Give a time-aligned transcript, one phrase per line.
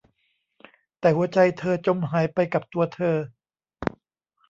[0.99, 3.15] แต่หัวใจเธอจมหายไปกับตัวเธอ